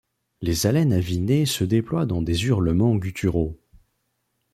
Les 0.41 0.65
haleines 0.65 0.93
avinées 0.93 1.45
se 1.45 1.63
déploient 1.63 2.07
dans 2.07 2.23
des 2.23 2.45
hurlements 2.45 2.95
gutturaux. 2.95 3.59